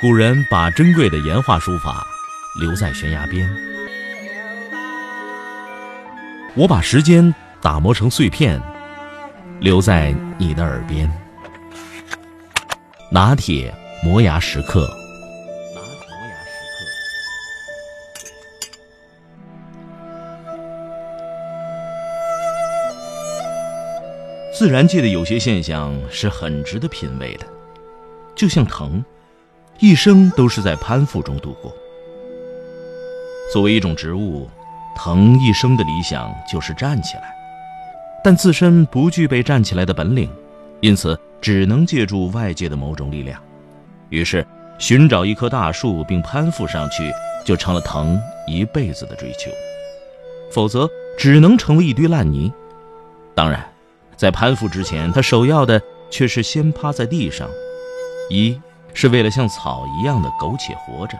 [0.00, 2.06] 古人把珍贵的岩画书法
[2.60, 3.50] 留在悬崖边，
[6.54, 8.62] 我把时间打磨成碎片，
[9.58, 11.10] 留在你的耳边。
[13.10, 13.74] 拿铁
[14.04, 14.82] 磨牙时刻。
[15.74, 16.86] 拿磨牙时刻。
[24.56, 27.44] 自然界的有些现象是很值得品味的，
[28.36, 29.04] 就像藤。
[29.80, 31.72] 一生都是在攀附中度过。
[33.52, 34.48] 作为一种植物，
[34.96, 37.32] 藤一生的理想就是站起来，
[38.24, 40.28] 但自身不具备站起来的本领，
[40.80, 43.40] 因此只能借助外界的某种力量。
[44.08, 44.44] 于是，
[44.78, 47.12] 寻找一棵大树并攀附上去，
[47.44, 49.50] 就成了藤一辈子的追求。
[50.50, 52.52] 否则，只能成为一堆烂泥。
[53.32, 53.64] 当然，
[54.16, 57.48] 在攀附之前，他首要的却是先趴在地上，
[58.28, 58.60] 一。
[58.94, 61.18] 是为了像草一样的苟且活着，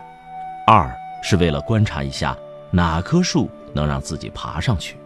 [0.67, 2.35] 二是为了观察一下
[2.71, 4.97] 哪棵树能让自己爬上去。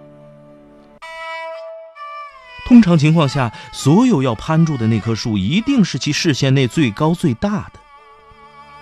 [2.65, 7.79] 通常情况下，所有要攀住的那棵树一定是其视线内最高最大的。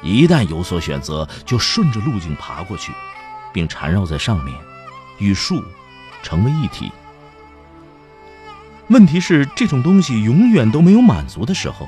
[0.04, 2.92] 一旦有所选择，就顺着路径爬过去，
[3.52, 4.56] 并缠绕在上面，
[5.18, 5.64] 与树
[6.24, 6.92] 成为一体。
[8.88, 11.88] 问题是，这种东西永远都没有满足的时候。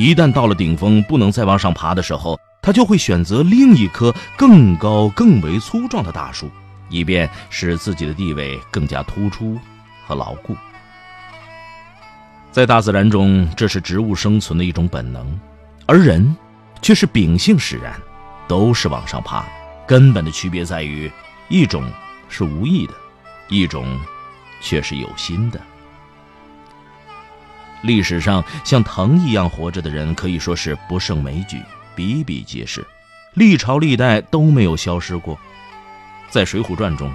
[0.00, 6.50] 一旦到了顶峰，不能再往上爬的时候，他就会选择另一棵更高、更为粗壮的大树，
[6.88, 9.58] 以便使自己的地位更加突出
[10.06, 10.56] 和牢固。
[12.50, 15.38] 在大自然中，这是植物生存的一种本能，
[15.84, 16.34] 而人
[16.80, 17.92] 却是秉性使然，
[18.48, 19.44] 都是往上爬。
[19.86, 21.12] 根本的区别在于，
[21.50, 21.84] 一种
[22.30, 22.94] 是无意的，
[23.50, 24.00] 一种
[24.62, 25.60] 却是有心的。
[27.82, 31.58] 历史上像藤一样活着的人可以说是不胜枚举，
[31.94, 32.86] 比比皆是，
[33.34, 35.38] 历朝历代都没有消失过。
[36.28, 37.10] 在《水浒传》中，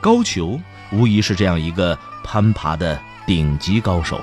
[0.00, 0.60] 高俅
[0.90, 4.20] 无疑是这样一个攀爬的顶级高手。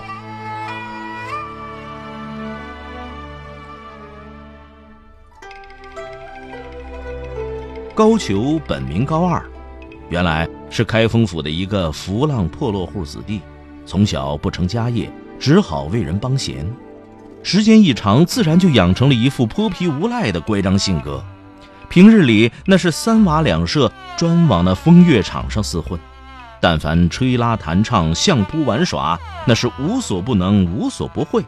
[7.95, 9.45] 高俅本名高二，
[10.09, 13.39] 原来是开封府的一个浮浪破落户子弟，
[13.85, 15.07] 从小不成家业。
[15.43, 16.65] 只好为人帮闲，
[17.43, 21.21] 时间一长，自然就养成了一副泼皮无赖的乖张性格。
[21.89, 25.99] 平日里那是三娃两舍，专往那风月场上厮混；
[26.61, 31.43] 但凡吹拉弹唱、相扑玩耍，那是无所不能、无所不会。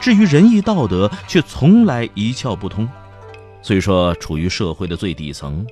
[0.00, 2.88] 至于仁义道德，却从来一窍不通。
[3.60, 5.66] 虽说处于社会的最底层，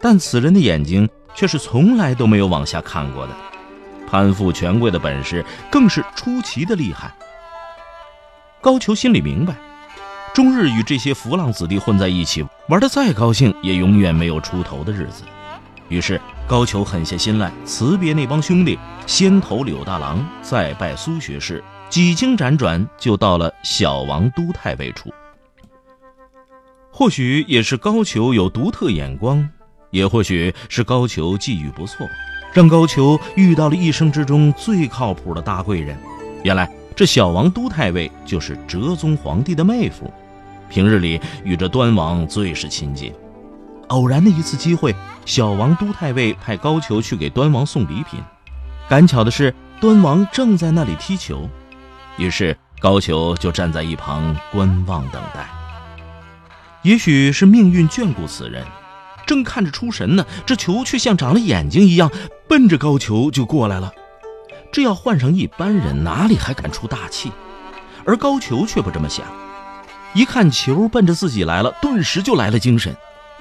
[0.00, 3.34] 但此人的眼睛却是从来都没有往下看过的。
[4.06, 7.14] 攀附权贵的本事更是出奇的厉害。
[8.60, 9.54] 高俅心里明白，
[10.32, 15.22] 终日与这些浮浪子弟混在一起，玩得再高兴，也永远没有出头的日子。
[15.88, 25.12] 于是，高俅狠下心来，辞别那帮兄弟，先投柳大郎，再拜苏学士，几经辗转，就到了小王都太尉处。
[26.90, 29.46] 或许也是高俅有独特眼光，
[29.90, 32.08] 也或许是高俅际遇不错。
[32.54, 35.98] 让高俅遇到了一生之中最靠谱的大贵人。
[36.44, 40.10] 原来这小王都太尉就是哲宗皇帝的妹夫，
[40.70, 43.12] 平日里与这端王最是亲近。
[43.88, 44.94] 偶然的一次机会，
[45.26, 48.20] 小王都太尉派高俅去给端王送礼品。
[48.88, 51.48] 赶巧的是，端王正在那里踢球，
[52.16, 55.48] 于是高俅就站在一旁观望等待。
[56.82, 58.64] 也许是命运眷顾此人。
[59.26, 62.10] 正看着出神呢，这球却像长了眼睛一样，
[62.48, 63.92] 奔着高俅就过来了。
[64.72, 67.30] 这要换上一般人，哪里还敢出大气？
[68.04, 69.24] 而高俅却不这么想，
[70.14, 72.94] 一看球奔着自己来了，顿时就来了精神，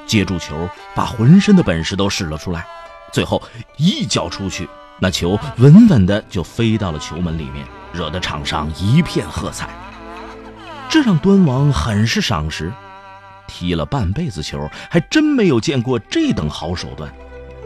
[0.05, 2.65] 接住球，把浑身的本事都使了出来，
[3.11, 3.41] 最后
[3.77, 4.69] 一脚出去，
[4.99, 9.69] 那球稳稳的就飞到了球门里面，惹得场上一片喝彩。
[10.87, 12.71] 这让端王很是赏识。
[13.53, 17.13] 踢了半辈子球，还真没有见过这等好手段。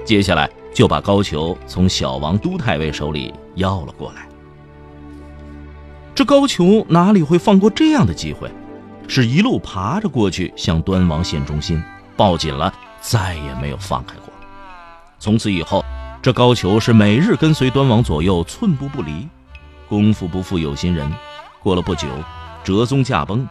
[0.03, 4.27] 接下来就把高俅从小王都太尉手里要了过来。
[6.13, 8.51] 这高俅哪里会放过这样的机会？
[9.07, 11.81] 是一路爬着过去，向端王献忠心，
[12.17, 14.33] 抱紧了，再也没有放开过。
[15.19, 15.85] 从此以后，
[16.21, 19.25] 这高俅是每日跟随端王左右，寸步不离。
[19.87, 21.09] 功夫不负有心人，
[21.63, 22.07] 过了不久，
[22.61, 23.47] 哲宗驾崩。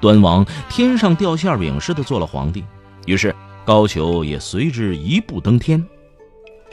[0.00, 2.64] 端王天上掉馅饼似的做了皇帝，
[3.06, 3.34] 于是
[3.64, 5.84] 高俅也随之一步登天。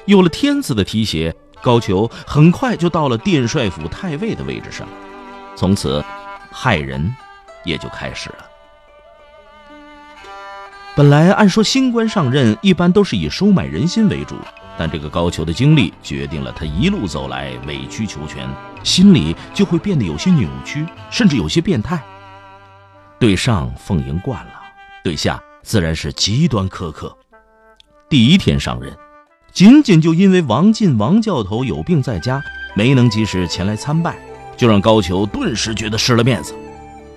[0.06, 4.88] 有了天子的提携，高俅很快就到了殿帅府太尉的位置上。
[5.56, 6.04] 从此，
[6.51, 7.13] 害人
[7.63, 8.45] 也就开始了。
[10.95, 14.36] 本来按说新官上任一般都是以收买人心为主，
[14.77, 18.48] 但这个高俅的经历决定了他一路走来委曲求全，
[18.83, 22.01] 心里就会变得有些扭曲，甚至有些变态。
[23.19, 24.53] 对上奉迎惯了，
[25.03, 27.15] 对下自然是极端苛刻。
[28.09, 28.95] 第一天上任，
[29.51, 32.44] 仅仅就因为王进王教头有病在家，
[32.75, 34.17] 没能及时前来参拜，
[34.57, 36.53] 就让高俅顿时觉得失了面子。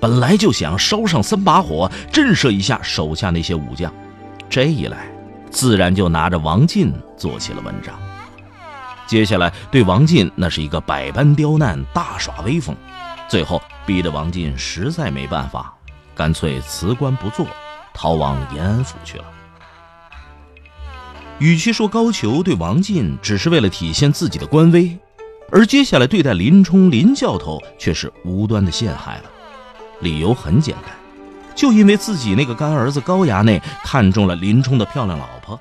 [0.01, 3.93] 本来就想烧上三把火，震慑一下手下那些武将，
[4.49, 5.11] 这一来，
[5.51, 7.99] 自然就拿着王进做起了文章。
[9.09, 12.77] 接下来对王进那是一个百般刁难，大耍威风，
[13.29, 15.75] 最后逼得王进实在没办法，
[16.19, 17.47] 干脆辞官不做，
[17.95, 19.25] 逃往延安府去了。
[21.39, 24.99] 与其说高俅对王进只是为了体现自己的官威，
[25.53, 29.31] 而接下来对待林冲林教头却是无端的陷害了。
[30.01, 30.91] 理由很简单，
[31.55, 35.61] 就因为自己那个干儿子高衙内看中了林冲的漂亮老婆，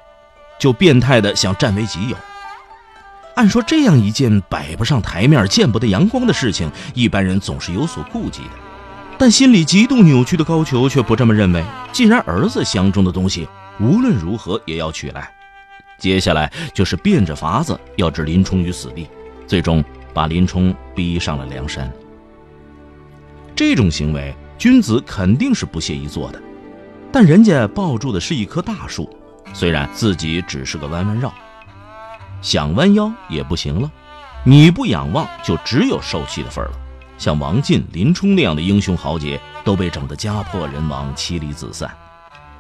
[0.59, 2.17] 就变态的想占为己有。
[3.35, 8.66] 按说这样一件摆不上台面、见不得阳光的事情，一般人总是有所顾忌的。
[9.17, 11.63] 但心里极度扭曲的高俅却不这么认为。
[11.91, 13.47] 既然儿子相中的东西，
[13.79, 15.29] 无论如何也要取来。
[15.97, 19.07] 接下来就是变着法子要置林冲于死地，
[19.47, 19.83] 最终
[20.13, 21.91] 把林冲逼上了梁山。
[23.55, 26.39] 这种行为，君子肯定是不屑一做的。
[27.11, 29.09] 但人家抱住的是一棵大树，
[29.53, 31.33] 虽然自己只是个弯弯绕，
[32.43, 33.91] 想弯腰也不行了。
[34.43, 36.77] 你不仰望，就只有受气的份儿了。
[37.17, 41.89] 像王进、林冲那样的英雄豪杰，都被整得家破人亡、妻离子散，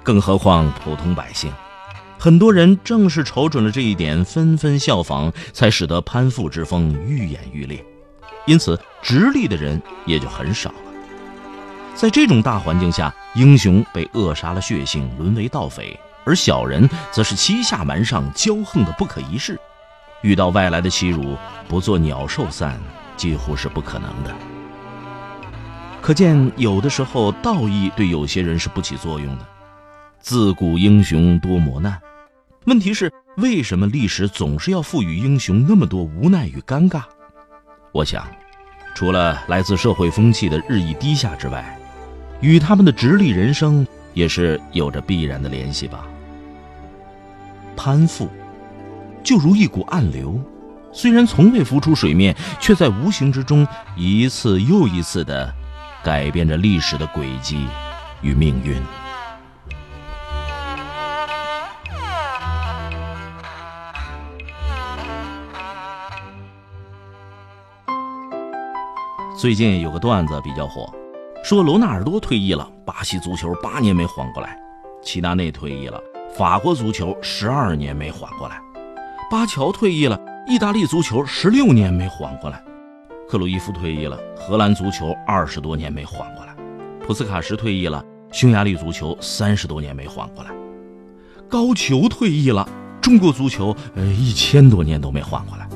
[0.03, 1.51] 更何况普通百姓？
[2.19, 7.83] 很多人正是瞅准了这一点，纷纷效仿，才使得攀附之风愈演愈烈。
[8.47, 10.75] 因此，直立的人也就很少了。
[11.93, 15.95] 在这种大环境下，英雄被扼杀了血性，沦为盗匪；
[16.25, 19.59] 而小人则是欺下瞒上，骄横的不可一世。
[20.23, 21.35] 遇到外来的欺辱，
[21.67, 22.79] 不做鸟兽散，
[23.17, 24.33] 几乎是不可能的。
[25.99, 29.45] 可见，有的时候道义对有些人是不起作用的。
[30.19, 31.99] 自古英雄多磨难，
[32.65, 37.03] 问题是为什么历史总是要赋予英雄那么多无奈与尴尬？
[37.91, 38.25] 我想，
[38.93, 41.77] 除了来自社会风气的日益低下之外，
[42.39, 46.05] 与他们的直立人生也是有着必然的联系吧。
[47.75, 48.29] 攀附，
[49.23, 50.39] 就如一股暗流，
[50.97, 55.53] 虽然从未浮出水面，却在无形之中一次又一次的
[56.03, 57.67] 改变着历史的轨迹
[58.23, 58.81] 与命运。
[69.37, 70.91] 最近有个段子比较火。
[71.43, 74.49] 说罗纳尔多退役了，巴西足球八年没缓过来；
[75.03, 76.01] 齐达内退役了，
[76.35, 78.55] 法国足球十二年没缓过来；
[79.29, 82.57] 巴乔退役了，意大利足球十六年没缓过来；
[83.27, 86.53] 克鲁伊夫退役了，荷兰足球二十多年没缓过来；
[87.05, 88.01] 普斯卡什退役了，
[88.31, 90.51] 匈牙利足球三十多年没缓过来；
[91.49, 92.65] 高俅退役了，
[93.01, 95.67] 中国足球呃一千多年都没缓过来。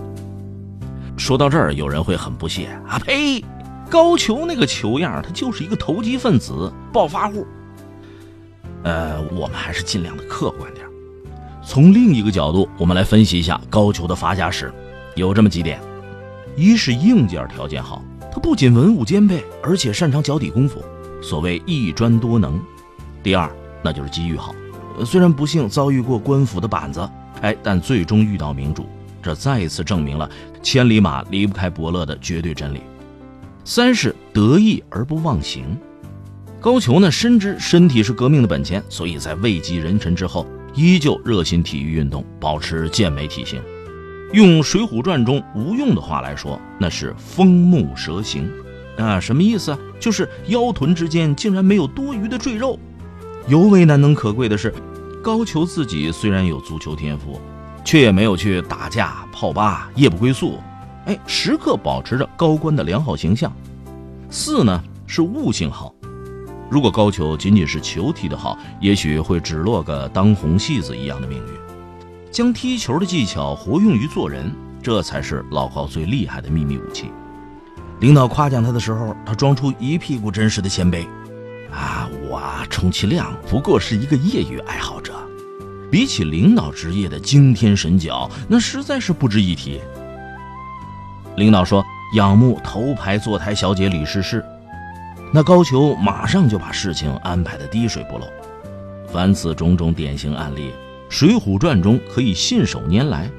[1.18, 3.44] 说到这儿，有人会很不屑啊呸！
[3.90, 7.46] 高俅那个球样，他就是一个投机分子、暴发户。
[8.84, 10.88] 呃，我们还是尽量的客观点。
[11.64, 14.74] 从另一个角度，我们来分析一下高俅的发家史，
[15.16, 15.80] 有这么几点：
[16.56, 20.84] 一是硬件条件好，他不仅文武兼备，而且擅长脚底功夫，
[21.22, 22.60] 所谓一专多能；
[23.22, 23.50] 第二，
[23.84, 24.56] 那就是机遇好，
[25.06, 27.08] 虽然不幸遭遇过官府的板子，
[27.42, 28.88] 哎，但最终遇到明主，
[29.22, 30.30] 这再一次证明了
[30.64, 32.82] 千里马离不开伯乐的绝对真理。
[33.64, 35.78] 三是得意而不忘形。
[36.60, 43.62] 高俅呢深知身体是革命的本钱，所以在位极人臣之后，依旧热心体育运动，保持健美体型。
[44.34, 48.50] 用《水浒传》中吴用的话来说，那是风目蛇形。
[48.98, 49.80] 啊，什么意思啊？
[50.00, 52.80] 就是腰臀之间竟然没有多余的赘肉。
[53.48, 54.74] 尤为难能可贵的是，
[55.24, 57.42] 高俅自己虽然有足球天赋，
[57.84, 60.60] 却也没有去打架、泡吧、夜不归宿。
[61.06, 63.52] 哎，时刻保持着高官的良好形象。
[64.30, 65.94] 四呢是悟性好。
[66.72, 71.54] 如果高俅仅仅是球踢得好，也许会只落个当红戏子一样的命运。
[72.32, 74.50] 将踢球的技巧活用于做人，
[74.82, 77.12] 这才是老高最厉害的秘密武器。
[78.00, 81.06] 领导夸奖他的时候，他装出一屁股真实的谦卑。
[81.74, 85.14] 啊，我充其量不过是一个业余爱好者，
[85.92, 89.82] 比起领导职业的惊天神脚，那实在是不值一提。
[91.36, 91.84] 领导说
[92.16, 94.42] 仰慕头牌坐台小姐李诗诗，
[95.34, 98.26] 那高俅马上就把事情安排的滴水不漏。
[99.08, 100.70] 凡此种种典型案例，
[101.10, 103.30] 《水浒传》中可以信手拈来。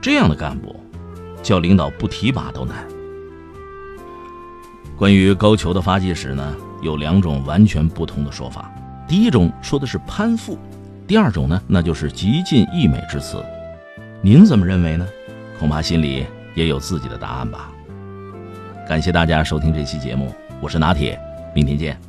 [0.00, 0.76] 这样的干部，
[1.42, 2.86] 叫领导不提拔都难。
[4.96, 8.70] 关于高俅的发迹史呢，有两种完全不同的说法。
[9.06, 10.58] 第一种说的是攀附，
[11.06, 13.42] 第二种呢，那就是极尽溢美之词。
[14.20, 15.06] 您怎么认为呢？
[15.58, 17.70] 恐怕心里也有自己的答案吧。
[18.88, 21.18] 感谢大家收听这期节目，我是拿铁，
[21.54, 22.07] 明天见。